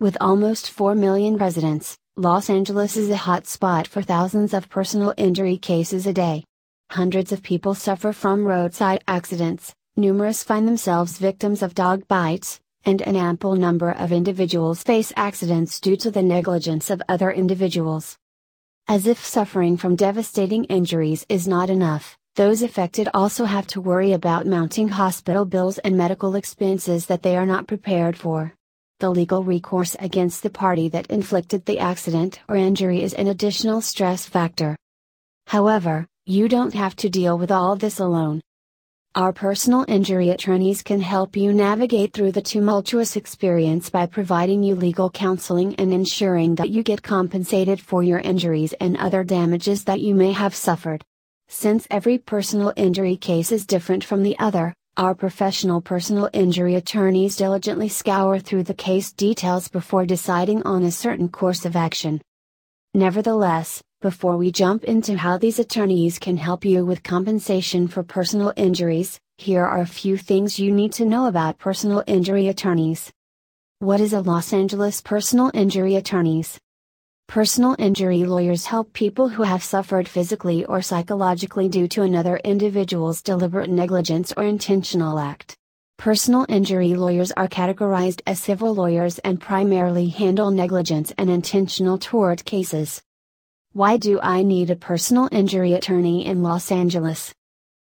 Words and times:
With 0.00 0.16
almost 0.18 0.70
4 0.70 0.94
million 0.94 1.36
residents, 1.36 1.98
Los 2.16 2.48
Angeles 2.48 2.96
is 2.96 3.10
a 3.10 3.18
hot 3.18 3.46
spot 3.46 3.86
for 3.86 4.00
thousands 4.00 4.54
of 4.54 4.70
personal 4.70 5.12
injury 5.18 5.58
cases 5.58 6.06
a 6.06 6.12
day. 6.14 6.44
Hundreds 6.90 7.32
of 7.32 7.42
people 7.42 7.74
suffer 7.74 8.14
from 8.14 8.46
roadside 8.46 9.04
accidents, 9.06 9.74
numerous 9.98 10.42
find 10.42 10.66
themselves 10.66 11.18
victims 11.18 11.62
of 11.62 11.74
dog 11.74 12.08
bites, 12.08 12.60
and 12.86 13.02
an 13.02 13.14
ample 13.14 13.56
number 13.56 13.90
of 13.90 14.10
individuals 14.10 14.82
face 14.82 15.12
accidents 15.16 15.78
due 15.78 15.98
to 15.98 16.10
the 16.10 16.22
negligence 16.22 16.88
of 16.88 17.02
other 17.06 17.30
individuals. 17.30 18.16
As 18.88 19.06
if 19.06 19.22
suffering 19.22 19.76
from 19.76 19.96
devastating 19.96 20.64
injuries 20.64 21.26
is 21.28 21.46
not 21.46 21.68
enough, 21.68 22.16
those 22.36 22.62
affected 22.62 23.10
also 23.12 23.44
have 23.44 23.66
to 23.66 23.82
worry 23.82 24.12
about 24.14 24.46
mounting 24.46 24.88
hospital 24.88 25.44
bills 25.44 25.76
and 25.76 25.94
medical 25.94 26.36
expenses 26.36 27.04
that 27.04 27.22
they 27.22 27.36
are 27.36 27.44
not 27.44 27.66
prepared 27.66 28.16
for. 28.16 28.54
The 29.00 29.08
legal 29.08 29.42
recourse 29.42 29.96
against 29.98 30.42
the 30.42 30.50
party 30.50 30.90
that 30.90 31.06
inflicted 31.06 31.64
the 31.64 31.78
accident 31.78 32.38
or 32.48 32.56
injury 32.56 33.02
is 33.02 33.14
an 33.14 33.28
additional 33.28 33.80
stress 33.80 34.26
factor. 34.26 34.76
However, 35.46 36.06
you 36.26 36.48
don't 36.48 36.74
have 36.74 36.94
to 36.96 37.08
deal 37.08 37.38
with 37.38 37.50
all 37.50 37.76
this 37.76 37.98
alone. 37.98 38.42
Our 39.14 39.32
personal 39.32 39.86
injury 39.88 40.28
attorneys 40.28 40.82
can 40.82 41.00
help 41.00 41.34
you 41.34 41.54
navigate 41.54 42.12
through 42.12 42.32
the 42.32 42.42
tumultuous 42.42 43.16
experience 43.16 43.88
by 43.88 44.04
providing 44.04 44.62
you 44.62 44.74
legal 44.74 45.08
counseling 45.08 45.74
and 45.76 45.94
ensuring 45.94 46.56
that 46.56 46.68
you 46.68 46.82
get 46.82 47.02
compensated 47.02 47.80
for 47.80 48.02
your 48.02 48.18
injuries 48.18 48.74
and 48.82 48.98
other 48.98 49.24
damages 49.24 49.84
that 49.84 50.00
you 50.00 50.14
may 50.14 50.32
have 50.32 50.54
suffered. 50.54 51.02
Since 51.48 51.86
every 51.90 52.18
personal 52.18 52.74
injury 52.76 53.16
case 53.16 53.50
is 53.50 53.64
different 53.64 54.04
from 54.04 54.22
the 54.22 54.38
other, 54.38 54.74
our 54.96 55.14
professional 55.14 55.80
personal 55.80 56.28
injury 56.32 56.74
attorneys 56.74 57.36
diligently 57.36 57.88
scour 57.88 58.38
through 58.38 58.64
the 58.64 58.74
case 58.74 59.12
details 59.12 59.68
before 59.68 60.04
deciding 60.04 60.62
on 60.64 60.82
a 60.82 60.90
certain 60.90 61.28
course 61.28 61.64
of 61.64 61.76
action. 61.76 62.20
Nevertheless, 62.92 63.82
before 64.02 64.36
we 64.36 64.50
jump 64.50 64.84
into 64.84 65.16
how 65.16 65.38
these 65.38 65.58
attorneys 65.58 66.18
can 66.18 66.36
help 66.36 66.64
you 66.64 66.84
with 66.84 67.02
compensation 67.02 67.86
for 67.86 68.02
personal 68.02 68.52
injuries, 68.56 69.18
here 69.38 69.64
are 69.64 69.80
a 69.80 69.86
few 69.86 70.16
things 70.16 70.58
you 70.58 70.72
need 70.72 70.92
to 70.94 71.04
know 71.04 71.26
about 71.26 71.58
personal 71.58 72.02
injury 72.06 72.48
attorneys. 72.48 73.12
What 73.78 74.00
is 74.00 74.12
a 74.12 74.20
Los 74.20 74.52
Angeles 74.52 75.00
personal 75.00 75.50
injury 75.54 75.96
attorneys? 75.96 76.58
Personal 77.30 77.76
injury 77.78 78.24
lawyers 78.24 78.66
help 78.66 78.92
people 78.92 79.28
who 79.28 79.44
have 79.44 79.62
suffered 79.62 80.08
physically 80.08 80.64
or 80.64 80.82
psychologically 80.82 81.68
due 81.68 81.86
to 81.86 82.02
another 82.02 82.38
individual's 82.38 83.22
deliberate 83.22 83.70
negligence 83.70 84.32
or 84.36 84.42
intentional 84.42 85.16
act. 85.16 85.56
Personal 85.96 86.44
injury 86.48 86.94
lawyers 86.94 87.30
are 87.30 87.46
categorized 87.46 88.20
as 88.26 88.42
civil 88.42 88.74
lawyers 88.74 89.20
and 89.20 89.40
primarily 89.40 90.08
handle 90.08 90.50
negligence 90.50 91.12
and 91.18 91.30
intentional 91.30 91.98
tort 91.98 92.44
cases. 92.44 93.00
Why 93.74 93.96
do 93.96 94.18
I 94.20 94.42
need 94.42 94.70
a 94.70 94.74
personal 94.74 95.28
injury 95.30 95.74
attorney 95.74 96.26
in 96.26 96.42
Los 96.42 96.72
Angeles? 96.72 97.32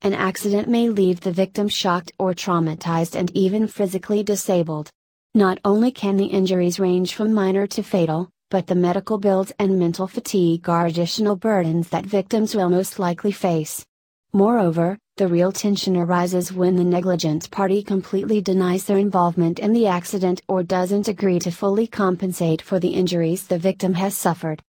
An 0.00 0.14
accident 0.14 0.68
may 0.68 0.88
leave 0.88 1.20
the 1.20 1.32
victim 1.32 1.68
shocked 1.68 2.12
or 2.18 2.32
traumatized 2.32 3.14
and 3.14 3.30
even 3.36 3.68
physically 3.68 4.22
disabled. 4.22 4.88
Not 5.34 5.58
only 5.66 5.90
can 5.90 6.16
the 6.16 6.24
injuries 6.24 6.80
range 6.80 7.12
from 7.12 7.34
minor 7.34 7.66
to 7.66 7.82
fatal, 7.82 8.30
but 8.50 8.66
the 8.66 8.74
medical 8.74 9.18
bills 9.18 9.52
and 9.58 9.78
mental 9.78 10.06
fatigue 10.06 10.68
are 10.68 10.86
additional 10.86 11.36
burdens 11.36 11.88
that 11.90 12.06
victims 12.06 12.54
will 12.54 12.70
most 12.70 12.98
likely 12.98 13.32
face. 13.32 13.84
Moreover, 14.32 14.98
the 15.16 15.28
real 15.28 15.52
tension 15.52 15.96
arises 15.96 16.52
when 16.52 16.76
the 16.76 16.84
negligent 16.84 17.50
party 17.50 17.82
completely 17.82 18.40
denies 18.40 18.84
their 18.84 18.98
involvement 18.98 19.58
in 19.58 19.72
the 19.72 19.86
accident 19.86 20.40
or 20.48 20.62
doesn't 20.62 21.08
agree 21.08 21.38
to 21.40 21.50
fully 21.50 21.86
compensate 21.86 22.62
for 22.62 22.78
the 22.78 22.88
injuries 22.94 23.46
the 23.46 23.58
victim 23.58 23.94
has 23.94 24.16
suffered. 24.16 24.62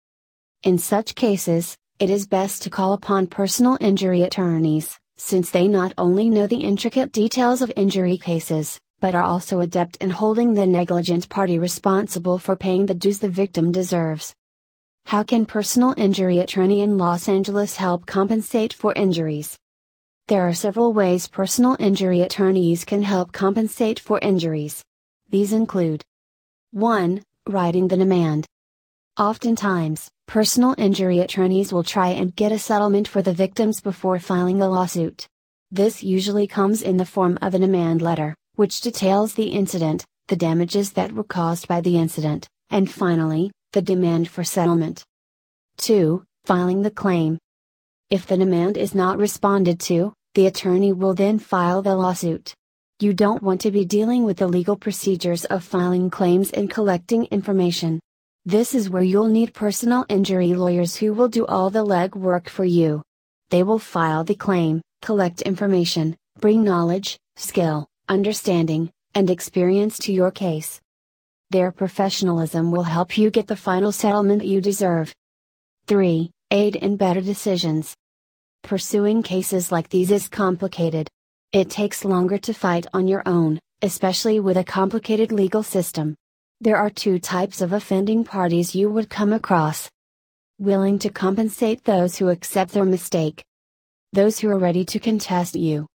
In 0.63 0.79
such 0.79 1.15
cases, 1.15 1.77
it 1.99 2.11
is 2.11 2.27
best 2.27 2.63
to 2.63 2.71
call 2.71 2.95
upon 2.95 3.27
personal 3.27 3.77
injury 3.81 4.23
attorneys, 4.23 4.99
since 5.17 5.51
they 5.51 5.69
not 5.69 5.93
only 5.99 6.31
know 6.31 6.47
the 6.47 6.65
intricate 6.65 7.13
details 7.13 7.61
of 7.61 7.73
injury 7.77 8.17
cases, 8.17 8.79
but 9.01 9.15
are 9.15 9.23
also 9.23 9.61
adept 9.61 9.97
in 9.97 10.11
holding 10.11 10.55
the 10.55 10.67
negligent 10.67 11.29
party 11.29 11.59
responsible 11.59 12.39
for 12.39 12.57
paying 12.57 12.87
the 12.87 12.95
dues 12.95 13.19
the 13.19 13.29
victim 13.29 13.73
deserves. 13.73 14.35
How 15.07 15.23
can 15.23 15.47
personal 15.47 15.95
injury 15.97 16.39
attorney 16.41 16.81
in 16.81 16.99
Los 16.99 17.29
Angeles 17.29 17.77
help 17.77 18.07
compensate 18.07 18.73
for 18.73 18.93
injuries? 18.95 19.57
There 20.27 20.47
are 20.47 20.53
several 20.53 20.93
ways 20.93 21.27
personal 21.27 21.77
injury 21.79 22.21
attorneys 22.21 22.85
can 22.85 23.03
help 23.03 23.33
compensate 23.33 23.99
for 23.99 24.19
injuries. 24.19 24.83
These 25.31 25.55
include 25.55 26.03
1. 26.73 27.23
Writing 27.49 27.89
the 27.89 27.97
demand. 27.97 28.45
Oftentimes, 29.19 30.11
personal 30.27 30.75
injury 30.77 31.21
attorneys 31.21 31.73
will 31.73 31.83
try 31.83 32.09
and 32.09 32.37
get 32.37 32.53
a 32.53 32.59
settlement 32.59 33.09
for 33.09 33.23
the 33.23 33.33
victims 33.33 33.81
before 33.81 34.19
filing 34.19 34.61
a 34.61 34.69
lawsuit. 34.69 35.27
This 35.71 36.03
usually 36.03 36.47
comes 36.47 36.83
in 36.83 36.99
the 36.99 37.07
form 37.07 37.39
of 37.41 37.55
a 37.55 37.59
demand 37.59 38.03
letter, 38.03 38.35
which 38.59 38.81
details 38.81 39.35
the 39.35 39.51
incident, 39.51 40.05
the 40.27 40.35
damages 40.35 40.91
that 40.91 41.13
were 41.13 41.23
caused 41.23 41.69
by 41.69 41.81
the 41.81 41.97
incident, 41.97 42.49
and 42.71 42.91
finally, 42.91 43.53
the 43.73 43.81
demand 43.81 44.29
for 44.29 44.43
settlement. 44.43 45.05
2. 45.77 46.25
Filing 46.45 46.83
the 46.83 46.91
claim. 46.91 47.39
If 48.11 48.27
the 48.27 48.37
demand 48.37 48.77
is 48.77 48.97
not 48.97 49.17
responded 49.17 49.79
to, 49.83 50.13
the 50.35 50.49
attorney 50.49 50.93
will 50.93 51.15
then 51.15 51.39
file 51.39 51.83
the 51.83 51.95
lawsuit. 51.95 52.53
You 52.99 53.15
don't 53.15 53.45
want 53.45 53.61
to 53.61 53.71
be 53.71 53.85
dealing 53.85 54.25
with 54.25 54.39
the 54.39 54.49
legal 54.49 54.75
procedures 54.75 55.45
of 55.45 55.63
filing 55.63 56.11
claims 56.11 56.51
and 56.51 56.69
collecting 56.69 57.27
information. 57.27 58.01
This 58.45 58.75
is 58.75 58.91
where 58.91 59.05
you'll 59.05 59.29
need 59.29 59.55
personal 59.55 60.05
injury 60.09 60.55
lawyers 60.55 60.97
who 60.97 61.13
will 61.15 61.29
do 61.29 61.47
all 61.47 61.71
the 61.71 61.87
legwork 61.87 62.49
for 62.49 62.65
you. 62.65 63.03
They 63.51 63.63
will 63.63 63.79
file 63.79 64.25
the 64.25 64.35
claim, 64.35 64.83
collect 65.01 65.43
information, 65.43 66.17
bring 66.41 66.65
knowledge, 66.65 67.17
skill, 67.37 67.87
understanding, 68.09 68.91
and 69.15 69.31
experience 69.31 69.99
to 69.99 70.13
your 70.13 70.31
case. 70.31 70.81
Their 71.51 71.73
professionalism 71.73 72.71
will 72.71 72.83
help 72.83 73.17
you 73.17 73.31
get 73.31 73.47
the 73.47 73.57
final 73.57 73.93
settlement 73.93 74.45
you 74.45 74.61
deserve. 74.61 75.15
3. 75.87 76.31
Aid 76.51 76.77
in 76.77 76.97
better 76.97 77.21
decisions. 77.21 77.95
Pursuing 78.63 79.23
cases 79.23 79.73
like 79.73 79.89
these 79.89 80.11
is 80.11 80.29
complicated. 80.29 81.09
It 81.53 81.71
takes 81.71 82.05
longer 82.05 82.37
to 82.39 82.53
fight 82.53 82.87
on 82.93 83.09
your 83.09 83.23
own, 83.25 83.59
especially 83.81 84.41
with 84.41 84.59
a 84.59 84.65
complicated 84.65 85.33
legal 85.33 85.63
system. 85.63 86.15
There 86.61 86.77
are 86.77 86.91
two 86.91 87.19
types 87.19 87.61
of 87.61 87.73
offending 87.73 88.25
parties 88.25 88.75
you 88.75 88.91
would 88.91 89.09
come 89.09 89.33
across. 89.33 89.89
Willing 90.59 90.99
to 90.99 91.09
compensate 91.09 91.85
those 91.85 92.17
who 92.17 92.29
accept 92.29 92.73
their 92.73 92.85
mistake. 92.85 93.45
Those 94.13 94.39
who 94.39 94.51
are 94.51 94.59
ready 94.59 94.85
to 94.87 94.99
contest 94.99 95.55
you. 95.55 95.87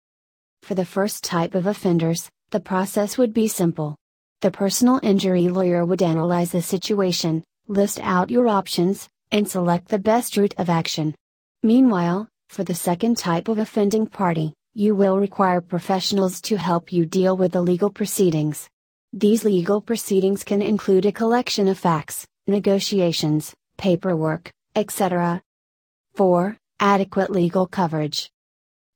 For 0.64 0.76
the 0.76 0.86
first 0.86 1.26
type 1.26 1.56
of 1.56 1.68
offenders, 1.68 2.30
the 2.52 2.62
process 2.62 3.18
would 3.18 3.34
be 3.34 3.50
simple. 3.50 3.98
The 4.40 4.50
personal 4.50 5.02
injury 5.04 5.50
lawyer 5.50 5.86
would 5.86 6.02
analyze 6.02 6.54
the 6.54 6.62
situation, 6.62 7.44
list 7.68 8.00
out 8.02 8.30
your 8.30 8.48
options, 8.48 9.10
and 9.30 9.46
select 9.46 9.90
the 9.90 10.00
best 10.00 10.38
route 10.38 10.56
of 10.58 10.70
action. 10.70 11.16
Meanwhile, 11.64 12.30
for 12.48 12.64
the 12.64 12.74
second 12.74 13.18
type 13.18 13.50
of 13.50 13.58
offending 13.58 14.08
party, 14.08 14.54
you 14.74 14.96
will 14.96 15.20
require 15.20 15.60
professionals 15.60 16.40
to 16.44 16.56
help 16.56 16.94
you 16.94 17.06
deal 17.06 17.36
with 17.36 17.52
the 17.52 17.62
legal 17.62 17.90
proceedings. 17.90 18.70
These 19.12 19.44
legal 19.44 19.82
proceedings 19.82 20.46
can 20.46 20.62
include 20.62 21.06
a 21.06 21.12
collection 21.12 21.68
of 21.68 21.78
facts, 21.78 22.26
negotiations, 22.48 23.54
paperwork, 23.76 24.50
etc. 24.78 25.42
4. 26.16 26.56
Adequate 26.80 27.32
legal 27.32 27.68
coverage. 27.68 28.33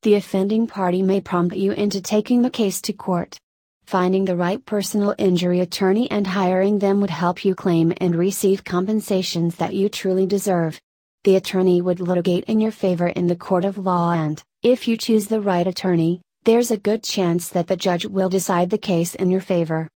The 0.03 0.13
offending 0.13 0.67
party 0.67 1.01
may 1.01 1.21
prompt 1.21 1.55
you 1.55 1.71
into 1.71 2.01
taking 2.01 2.43
the 2.43 2.51
case 2.51 2.81
to 2.81 2.93
court. 2.93 3.37
Finding 3.85 4.25
the 4.25 4.35
right 4.35 4.63
personal 4.63 5.15
injury 5.17 5.59
attorney 5.59 6.09
and 6.11 6.27
hiring 6.27 6.77
them 6.77 7.01
would 7.01 7.09
help 7.09 7.43
you 7.43 7.55
claim 7.55 7.93
and 7.97 8.15
receive 8.15 8.63
compensations 8.63 9.55
that 9.55 9.73
you 9.73 9.89
truly 9.89 10.27
deserve. 10.27 10.79
The 11.23 11.37
attorney 11.37 11.81
would 11.81 11.99
litigate 11.99 12.43
in 12.43 12.61
your 12.61 12.71
favor 12.71 13.07
in 13.07 13.25
the 13.25 13.35
court 13.35 13.65
of 13.65 13.79
law 13.79 14.11
and, 14.13 14.41
if 14.61 14.87
you 14.87 14.97
choose 14.97 15.27
the 15.27 15.41
right 15.41 15.65
attorney, 15.65 16.21
there's 16.43 16.69
a 16.69 16.77
good 16.77 17.03
chance 17.03 17.49
that 17.49 17.67
the 17.67 17.75
judge 17.75 18.05
will 18.05 18.29
decide 18.29 18.69
the 18.69 18.77
case 18.77 19.15
in 19.15 19.31
your 19.31 19.41
favor. 19.41 19.89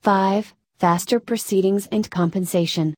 5. 0.00 0.54
Faster 0.78 1.20
proceedings 1.20 1.86
and 1.92 2.10
compensation. 2.10 2.94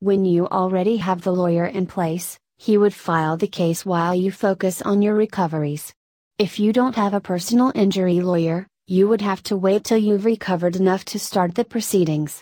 When 0.00 0.24
you 0.24 0.48
already 0.48 0.98
have 0.98 1.22
the 1.22 1.32
lawyer 1.32 1.64
in 1.64 1.86
place, 1.86 2.38
he 2.62 2.78
would 2.78 2.94
file 2.94 3.36
the 3.36 3.48
case 3.48 3.84
while 3.84 4.14
you 4.14 4.30
focus 4.30 4.80
on 4.82 5.02
your 5.02 5.16
recoveries. 5.16 5.92
If 6.38 6.60
you 6.60 6.72
don't 6.72 6.94
have 6.94 7.12
a 7.12 7.20
personal 7.20 7.72
injury 7.74 8.20
lawyer, 8.20 8.68
you 8.86 9.08
would 9.08 9.20
have 9.20 9.42
to 9.44 9.56
wait 9.56 9.82
till 9.82 9.98
you've 9.98 10.24
recovered 10.24 10.76
enough 10.76 11.04
to 11.06 11.18
start 11.18 11.56
the 11.56 11.64
proceedings. 11.64 12.40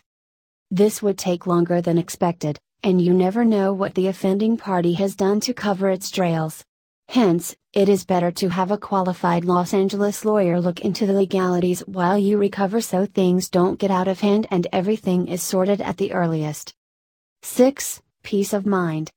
This 0.71 1.01
would 1.01 1.17
take 1.17 1.47
longer 1.47 1.81
than 1.81 1.97
expected, 1.97 2.59
and 2.83 3.01
you 3.01 3.15
never 3.15 3.47
know 3.47 3.73
what 3.73 3.95
the 3.95 4.09
offending 4.09 4.59
party 4.59 4.93
has 4.93 5.17
done 5.17 5.41
to 5.41 5.55
cover 5.55 5.89
its 5.89 6.11
trails. 6.11 6.67
Hence, 7.09 7.57
it 7.73 7.89
is 7.89 8.05
better 8.05 8.31
to 8.31 8.51
have 8.51 8.71
a 8.71 8.77
qualified 8.77 9.47
Los 9.47 9.73
Angeles 9.73 10.27
lawyer 10.27 10.61
look 10.61 10.83
into 10.83 11.07
the 11.07 11.15
legalities 11.15 11.81
while 11.87 12.19
you 12.19 12.37
recover 12.37 12.83
so 12.83 13.07
things 13.07 13.49
don't 13.49 13.79
get 13.79 13.91
out 13.91 14.07
of 14.07 14.21
hand 14.21 14.47
and 14.51 14.67
everything 14.71 15.29
is 15.29 15.43
sorted 15.43 15.81
at 15.81 15.97
the 15.97 16.13
earliest. 16.13 16.75
6. 17.41 18.03
Peace 18.23 18.53
of 18.53 18.67
mind. 18.67 19.11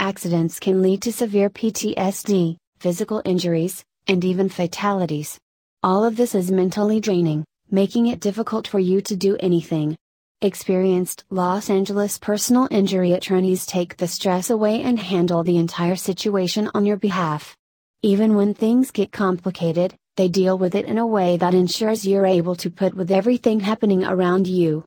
Accidents 0.00 0.60
can 0.60 0.80
lead 0.80 1.02
to 1.02 1.12
severe 1.12 1.50
PTSD, 1.50 2.56
physical 2.78 3.20
injuries, 3.24 3.82
and 4.06 4.24
even 4.24 4.48
fatalities. 4.48 5.40
All 5.82 6.04
of 6.04 6.16
this 6.16 6.36
is 6.36 6.52
mentally 6.52 7.00
draining, 7.00 7.44
making 7.68 8.06
it 8.06 8.20
difficult 8.20 8.68
for 8.68 8.78
you 8.78 9.00
to 9.00 9.16
do 9.16 9.36
anything. 9.40 9.96
Experienced 10.40 11.24
Los 11.30 11.68
Angeles 11.68 12.16
personal 12.16 12.68
injury 12.70 13.10
attorneys 13.10 13.66
take 13.66 13.96
the 13.96 14.06
stress 14.06 14.50
away 14.50 14.82
and 14.82 15.00
handle 15.00 15.42
the 15.42 15.56
entire 15.56 15.96
situation 15.96 16.70
on 16.74 16.86
your 16.86 16.96
behalf. 16.96 17.56
Even 18.00 18.36
when 18.36 18.54
things 18.54 18.92
get 18.92 19.10
complicated, 19.10 19.96
they 20.16 20.28
deal 20.28 20.56
with 20.56 20.76
it 20.76 20.86
in 20.86 20.98
a 20.98 21.06
way 21.06 21.36
that 21.38 21.54
ensures 21.54 22.06
you're 22.06 22.24
able 22.24 22.54
to 22.54 22.70
put 22.70 22.94
with 22.94 23.10
everything 23.10 23.58
happening 23.58 24.04
around 24.04 24.46
you. 24.46 24.84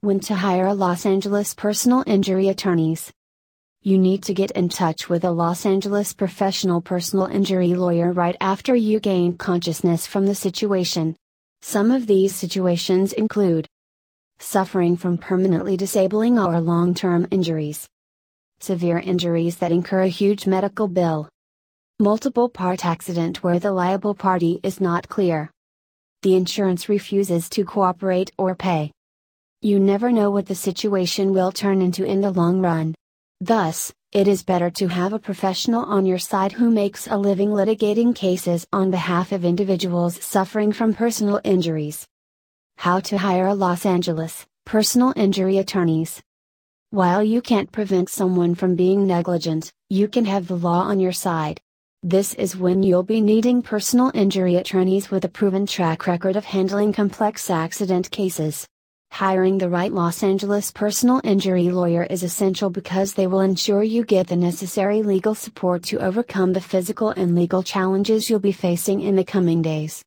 When 0.00 0.18
to 0.18 0.34
hire 0.34 0.74
Los 0.74 1.06
Angeles 1.06 1.54
personal 1.54 2.02
injury 2.08 2.48
attorneys. 2.48 3.12
You 3.84 3.98
need 3.98 4.22
to 4.24 4.34
get 4.34 4.52
in 4.52 4.68
touch 4.68 5.08
with 5.08 5.24
a 5.24 5.32
Los 5.32 5.66
Angeles 5.66 6.12
professional 6.12 6.80
personal 6.80 7.26
injury 7.26 7.74
lawyer 7.74 8.12
right 8.12 8.36
after 8.40 8.76
you 8.76 9.00
gain 9.00 9.36
consciousness 9.36 10.06
from 10.06 10.24
the 10.24 10.36
situation. 10.36 11.16
Some 11.62 11.90
of 11.90 12.06
these 12.06 12.32
situations 12.32 13.12
include 13.12 13.66
suffering 14.38 14.96
from 14.96 15.18
permanently 15.18 15.76
disabling 15.76 16.38
or 16.38 16.60
long 16.60 16.94
term 16.94 17.26
injuries, 17.32 17.88
severe 18.60 19.00
injuries 19.00 19.56
that 19.56 19.72
incur 19.72 20.02
a 20.02 20.08
huge 20.08 20.46
medical 20.46 20.86
bill, 20.86 21.28
multiple 21.98 22.48
part 22.48 22.86
accident 22.86 23.42
where 23.42 23.58
the 23.58 23.72
liable 23.72 24.14
party 24.14 24.60
is 24.62 24.80
not 24.80 25.08
clear, 25.08 25.50
the 26.22 26.36
insurance 26.36 26.88
refuses 26.88 27.48
to 27.48 27.64
cooperate 27.64 28.30
or 28.38 28.54
pay. 28.54 28.92
You 29.60 29.80
never 29.80 30.12
know 30.12 30.30
what 30.30 30.46
the 30.46 30.54
situation 30.54 31.32
will 31.32 31.50
turn 31.50 31.82
into 31.82 32.04
in 32.04 32.20
the 32.20 32.30
long 32.30 32.60
run. 32.60 32.94
Thus, 33.42 33.92
it 34.12 34.28
is 34.28 34.44
better 34.44 34.70
to 34.70 34.86
have 34.86 35.12
a 35.12 35.18
professional 35.18 35.84
on 35.86 36.06
your 36.06 36.20
side 36.20 36.52
who 36.52 36.70
makes 36.70 37.08
a 37.08 37.16
living 37.16 37.48
litigating 37.48 38.14
cases 38.14 38.68
on 38.72 38.92
behalf 38.92 39.32
of 39.32 39.44
individuals 39.44 40.22
suffering 40.22 40.70
from 40.70 40.94
personal 40.94 41.40
injuries. 41.42 42.06
How 42.76 43.00
to 43.00 43.18
hire 43.18 43.48
a 43.48 43.54
Los 43.54 43.84
Angeles 43.84 44.46
personal 44.64 45.12
injury 45.16 45.58
attorneys. 45.58 46.22
While 46.90 47.24
you 47.24 47.42
can't 47.42 47.72
prevent 47.72 48.08
someone 48.10 48.54
from 48.54 48.76
being 48.76 49.08
negligent, 49.08 49.72
you 49.90 50.06
can 50.06 50.24
have 50.26 50.46
the 50.46 50.56
law 50.56 50.82
on 50.82 51.00
your 51.00 51.10
side. 51.10 51.60
This 52.04 52.34
is 52.34 52.56
when 52.56 52.84
you'll 52.84 53.02
be 53.02 53.20
needing 53.20 53.60
personal 53.60 54.12
injury 54.14 54.54
attorneys 54.54 55.10
with 55.10 55.24
a 55.24 55.28
proven 55.28 55.66
track 55.66 56.06
record 56.06 56.36
of 56.36 56.44
handling 56.44 56.92
complex 56.92 57.50
accident 57.50 58.08
cases. 58.12 58.68
Hiring 59.20 59.58
the 59.58 59.68
right 59.68 59.92
Los 59.92 60.22
Angeles 60.22 60.70
personal 60.70 61.20
injury 61.22 61.68
lawyer 61.68 62.02
is 62.08 62.22
essential 62.22 62.70
because 62.70 63.12
they 63.12 63.26
will 63.26 63.42
ensure 63.42 63.82
you 63.82 64.04
get 64.06 64.28
the 64.28 64.36
necessary 64.36 65.02
legal 65.02 65.34
support 65.34 65.82
to 65.90 65.98
overcome 65.98 66.54
the 66.54 66.62
physical 66.62 67.10
and 67.10 67.34
legal 67.34 67.62
challenges 67.62 68.30
you'll 68.30 68.40
be 68.40 68.52
facing 68.52 69.02
in 69.02 69.16
the 69.16 69.22
coming 69.34 69.60
days. 69.60 70.00